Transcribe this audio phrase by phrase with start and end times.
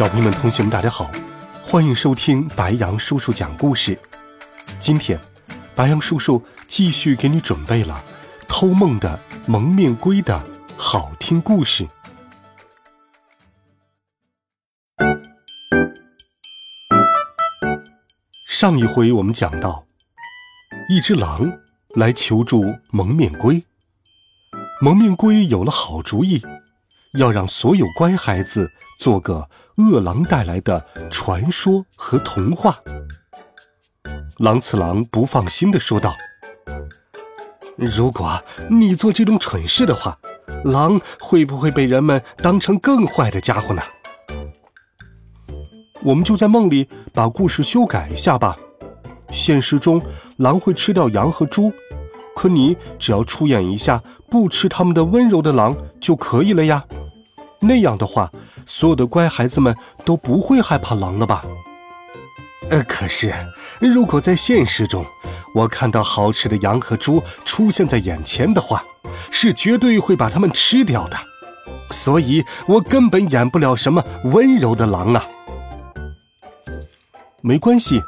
[0.00, 1.10] 小朋友们、同学们，大家好，
[1.62, 3.98] 欢迎收听白羊叔叔讲故事。
[4.78, 5.20] 今天，
[5.76, 8.02] 白羊叔叔继续给你准备了
[8.48, 10.42] 《偷梦的蒙面龟》的
[10.74, 11.86] 好听故事。
[18.48, 19.84] 上一回我们讲到，
[20.88, 21.58] 一只狼
[21.90, 23.62] 来求助蒙面龟，
[24.80, 26.42] 蒙面龟有了好主意，
[27.18, 28.72] 要让所有乖孩子。
[29.00, 32.76] 做个饿狼带来的传说和童话。
[34.36, 36.14] 狼次郎不放心地说道
[37.76, 40.18] ：“如果你做这种蠢事的话，
[40.64, 43.82] 狼会不会被人们当成更坏的家伙呢？”
[46.04, 48.54] 我们就在梦里把故事修改一下吧。
[49.30, 50.02] 现实中，
[50.36, 51.72] 狼会吃掉羊和猪，
[52.36, 56.84] 可你只要出演一下不吃它们的温柔的狼就可以了呀。
[57.60, 58.32] 那样的话，
[58.64, 61.44] 所有的乖孩子们都不会害怕狼了吧？
[62.70, 63.34] 呃，可是，
[63.80, 65.04] 如果在现实中，
[65.54, 68.84] 我看到好吃的羊和猪出现在眼前的话，
[69.30, 71.16] 是绝对会把它们吃掉的。
[71.90, 75.26] 所以我根本演不了什么温柔的狼啊。
[77.42, 78.00] 没关系，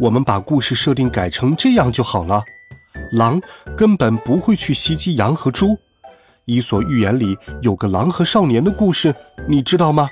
[0.00, 2.44] 我们把故事设定改成这样就好了。
[3.10, 3.40] 狼
[3.76, 5.66] 根本不会去袭击羊和猪。
[6.48, 9.14] 《伊索寓言》里有个狼和少年的故事，
[9.46, 10.08] 你知道吗？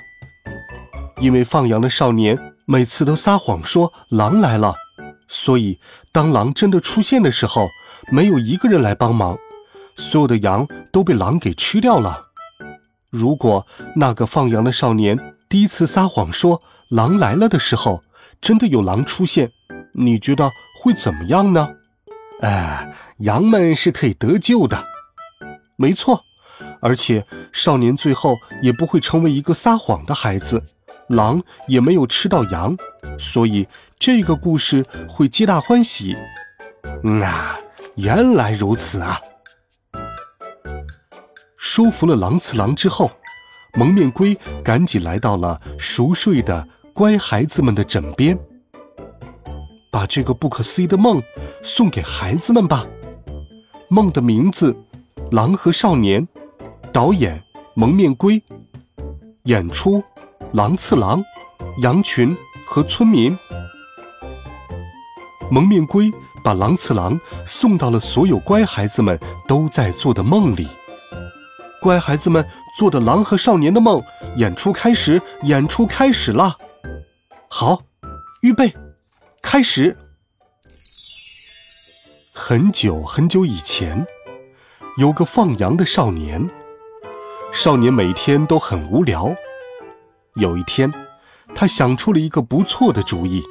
[1.19, 4.75] 因为放羊的少年每次都撒谎说狼来了，
[5.27, 5.79] 所以
[6.11, 7.67] 当狼真的出现的时候，
[8.11, 9.35] 没有一个人来帮忙，
[9.95, 12.27] 所有的羊都被狼给吃掉了。
[13.09, 13.65] 如果
[13.95, 15.17] 那个放羊的少年
[15.49, 16.61] 第一次撒谎说
[16.91, 18.03] 狼来了的时候，
[18.39, 19.49] 真的有狼出现，
[19.93, 20.51] 你觉得
[20.83, 21.67] 会怎么样呢？
[22.41, 24.83] 哎，羊们是可以得救的，
[25.75, 26.25] 没错。
[26.81, 30.63] 而且少年最后也不会成为一个撒谎的孩子，
[31.07, 32.75] 狼也没有吃到羊，
[33.17, 33.67] 所以
[33.97, 36.15] 这个故事会皆大欢喜。
[37.23, 37.59] 啊，
[37.95, 39.19] 原来如此啊！
[41.57, 43.11] 说服了狼次郎之后，
[43.73, 48.37] 蒙面龟赶紧来到了熟睡的乖孩子们的枕边，
[49.91, 51.21] 把这个不可思议的梦
[51.61, 52.85] 送给孩子们吧。
[53.89, 54.75] 梦的名字：
[55.31, 56.27] 狼和少年。
[56.91, 57.41] 导演
[57.75, 58.41] 蒙面龟，
[59.43, 60.03] 演出
[60.53, 61.23] 狼次郎、
[61.81, 63.37] 羊群和村民。
[65.51, 66.11] 蒙面龟
[66.43, 70.67] 把狼次郎送到了所有乖孩子们都在做的梦里。
[71.81, 72.45] 乖孩子们
[72.77, 74.01] 做的狼和少年的梦，
[74.37, 76.57] 演出开始，演出开始了。
[77.47, 77.83] 好，
[78.41, 78.73] 预备，
[79.41, 79.95] 开始。
[82.33, 84.05] 很久很久以前，
[84.97, 86.49] 有个放羊的少年。
[87.51, 89.33] 少年每天都很无聊。
[90.35, 90.93] 有一天，
[91.55, 93.43] 他想出了一个不错的主意。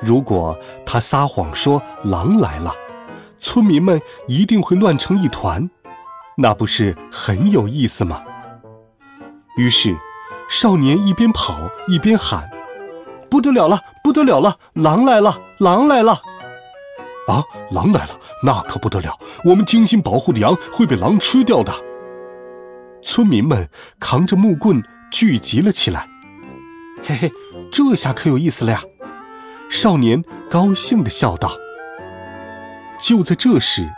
[0.00, 2.74] 如果他撒谎说狼来了，
[3.38, 5.70] 村民们一定会乱成一团，
[6.36, 8.22] 那不是很有意思吗？
[9.56, 9.96] 于是，
[10.48, 12.50] 少年一边跑一边喊
[13.30, 14.58] ：“不得了了，不得了了！
[14.74, 16.20] 狼来了，狼来了！”
[17.28, 19.18] 啊，狼来了，那可不得了！
[19.44, 21.72] 我们精心保护的羊会被狼吃掉的。
[23.06, 26.08] 村民们扛着木棍聚集了起来，
[27.04, 27.32] 嘿嘿，
[27.70, 28.82] 这下可有意思了呀！
[29.70, 31.52] 少年高兴地笑道。
[32.98, 33.88] 就在这时，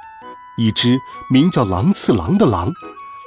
[0.58, 0.98] 一只
[1.30, 2.70] 名叫狼次郎的狼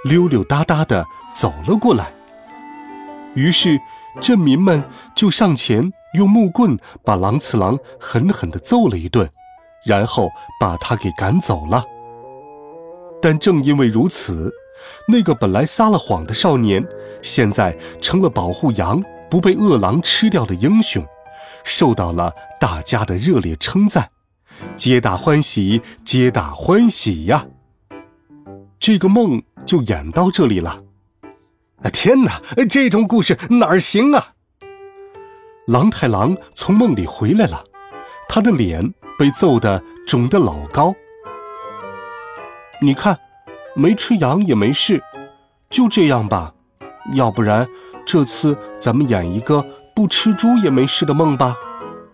[0.05, 1.03] 溜溜达达地
[1.33, 2.13] 走了过来。
[3.33, 3.79] 于是
[4.21, 4.83] 镇民们
[5.15, 9.27] 就上前用木棍把狼次郎狠狠地揍了一顿，
[9.83, 10.29] 然后
[10.59, 11.83] 把他给赶走了。
[13.19, 14.53] 但正因为如此。
[15.07, 16.85] 那个本来撒了谎的少年，
[17.21, 21.05] 现在成了保护羊不被饿狼吃掉的英雄，
[21.63, 24.09] 受到了大家的热烈称赞，
[24.75, 27.45] 皆大欢喜，皆大欢喜呀！
[28.79, 30.81] 这个梦就演到这里了。
[31.83, 34.33] 啊，天哪，这种故事哪儿行啊？
[35.67, 37.63] 狼太郎从梦里回来了，
[38.27, 40.93] 他的脸被揍得肿得老高。
[42.81, 43.19] 你看。
[43.75, 45.01] 没吃羊也没事，
[45.69, 46.53] 就这样吧。
[47.13, 47.67] 要不然，
[48.05, 49.65] 这次咱们演一个
[49.95, 51.55] 不吃猪也没事的梦吧？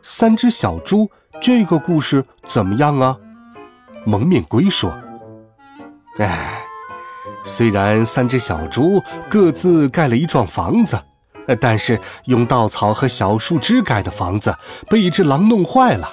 [0.01, 1.09] 三只小猪
[1.42, 3.18] 这个故事怎么样啊？
[4.06, 4.95] 蒙面龟说
[6.19, 6.62] ：“哎，
[7.44, 10.98] 虽然三只小猪各自盖了一幢房子，
[11.59, 14.56] 但是用稻草和小树枝盖的房子
[14.89, 16.09] 被一只狼弄坏了，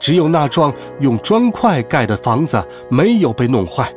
[0.00, 3.92] 只有那幢用砖块盖的房子没有被弄坏，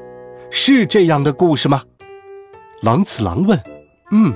[0.51, 1.81] 是这样的故事吗？”
[2.83, 3.59] 狼次郎问
[4.11, 4.33] ：“嗯，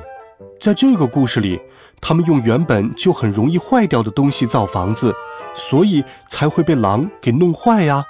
[0.59, 1.59] 在这个故事里，
[1.99, 5.13] 他们用原本就很容易坏掉的东西造房子，
[5.53, 8.03] 所以才会被狼给弄坏呀。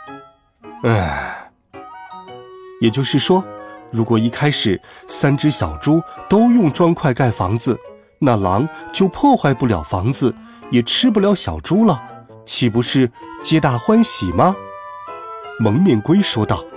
[0.84, 1.52] 唉，
[2.82, 3.44] 也就是说，
[3.92, 7.80] 如果一开始三只小猪都用砖块盖房子，
[8.20, 10.36] 那狼就破坏不了房子，
[10.70, 12.02] 也吃不了小猪了，
[12.46, 13.10] 岂不是
[13.42, 14.56] 皆大欢喜吗？”
[15.60, 16.64] 蒙面龟说道。“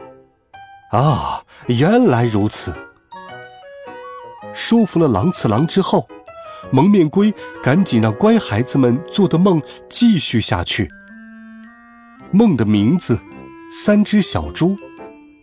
[0.90, 2.74] 啊，原来如此。”
[4.54, 6.08] 说服了狼次郎之后，
[6.72, 7.32] 蒙面龟
[7.62, 10.90] 赶紧让乖孩子们做的梦继续下去。
[12.30, 13.14] 梦的名字
[13.70, 14.70] 《三只小猪》，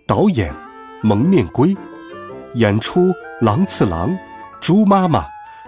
[0.05, 0.53] 导演
[1.01, 1.75] 蒙面龟，
[2.55, 4.17] 演出狼次郎、
[4.59, 5.25] 猪妈妈、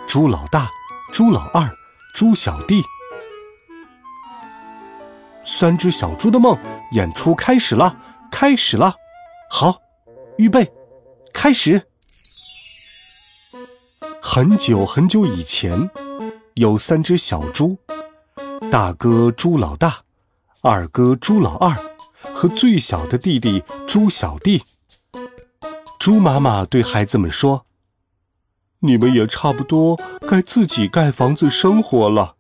[0.08, 0.70] 猪老大、
[1.12, 1.70] 猪老二、
[2.14, 2.84] 猪小弟。
[5.44, 6.58] 三只小猪的梦
[6.92, 7.96] 演出开始了，
[8.30, 8.94] 开始了，
[9.50, 9.82] 好，
[10.38, 10.72] 预备，
[11.34, 11.82] 开始。
[14.22, 15.90] 很久很久以前，
[16.56, 17.78] 有三只小猪，
[18.70, 20.02] 大哥猪老大，
[20.62, 21.76] 二哥猪老二，
[22.34, 24.64] 和最小的弟弟猪小弟。
[25.98, 27.66] 猪妈妈对孩子们说
[28.80, 32.36] ：“你们也差不多该自己盖房子生活了。”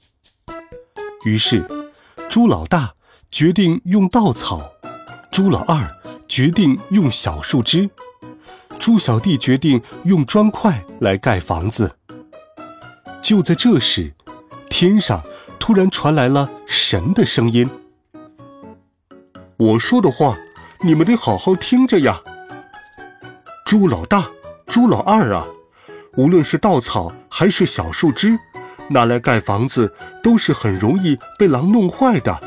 [1.25, 1.65] 于是，
[2.29, 2.93] 猪老大
[3.31, 4.71] 决定用稻草，
[5.31, 5.96] 猪老二
[6.27, 7.89] 决定用小树枝。
[8.79, 11.91] 猪小弟决定用砖块来盖房子。
[13.21, 14.13] 就在这时，
[14.69, 15.23] 天上
[15.59, 17.67] 突然传来了神的声音
[19.57, 20.37] ：“我说的话，
[20.81, 22.21] 你们得好好听着呀！
[23.65, 24.29] 猪老大、
[24.67, 25.45] 猪老二啊，
[26.15, 28.37] 无论是稻草还是小树枝，
[28.89, 29.91] 拿来盖房子
[30.21, 32.39] 都是很容易被狼弄坏的。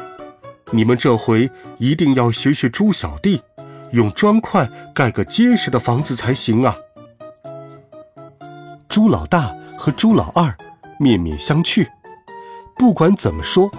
[0.71, 3.43] 你们这回一定要学学猪小弟。”
[3.93, 6.77] 用砖块盖个结实的房子才行啊！
[8.89, 10.57] 猪老大和猪老二
[10.99, 11.87] 面面相觑。
[12.77, 13.71] 不管怎么说，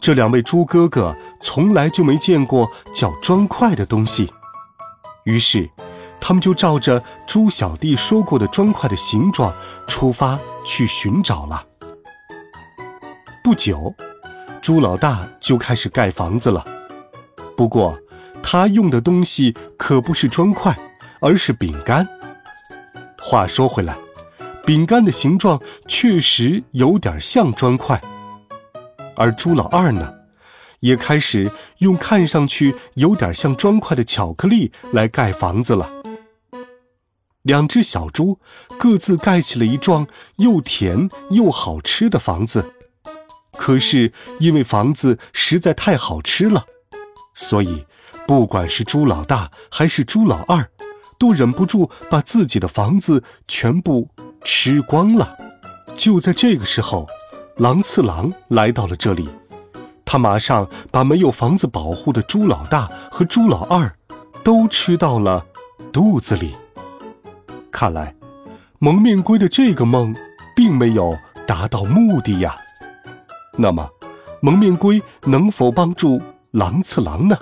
[0.00, 4.30] 这两位猪哥哥从来就没见过叫砖块的东西。
[5.24, 5.68] 于是，
[6.20, 9.52] 他们就照着猪小弟说过的砖块的形状
[9.86, 11.66] 出发去寻找了。
[13.42, 13.94] 不久，
[14.60, 16.64] 猪老大就开始盖房子了。
[17.56, 17.98] 不过，
[18.46, 20.78] 他用的东西可不是砖块，
[21.20, 22.06] 而是饼干。
[23.18, 23.96] 话说回来，
[24.66, 25.58] 饼干的形状
[25.88, 27.98] 确实有点像砖块。
[29.16, 30.12] 而猪老二呢，
[30.80, 35.90] 也开始用看上去有点像砖块的巧克力来盖房子了。
[37.42, 38.38] 两只小猪
[38.78, 40.06] 各自盖起了一幢
[40.36, 42.72] 又甜又好吃的房子。
[43.56, 46.66] 可是因为房子实在太好吃了，
[47.32, 47.86] 所以。
[48.26, 50.66] 不管是猪老大还是猪老二，
[51.18, 54.08] 都忍不住把自己的房子全部
[54.42, 55.36] 吃光了。
[55.94, 57.06] 就在这个时候，
[57.56, 59.28] 狼次郎来到了这里，
[60.04, 63.94] 他马上把没有房子保护的猪老大和猪老二
[64.42, 65.44] 都吃到了
[65.92, 66.54] 肚子里。
[67.70, 68.14] 看来，
[68.78, 70.14] 蒙面龟的这个梦
[70.56, 71.16] 并没有
[71.46, 72.56] 达到目的呀。
[73.56, 73.88] 那么，
[74.40, 76.20] 蒙面龟能否帮助
[76.52, 77.38] 狼次郎呢？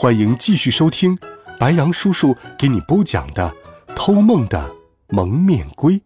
[0.00, 1.18] 欢迎继续收听
[1.58, 3.52] 白羊叔叔给你播讲的
[3.96, 4.70] 《偷梦的
[5.08, 6.00] 蒙面龟》，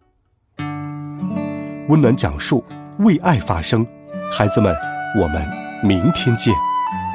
[1.87, 2.65] 温暖讲述，
[2.97, 3.85] 为爱发声。
[4.31, 4.75] 孩子们，
[5.21, 5.47] 我们
[5.83, 6.51] 明天见，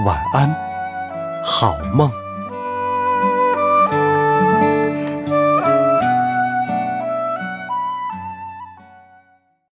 [0.06, 0.54] 晚安，
[1.42, 2.08] 好梦。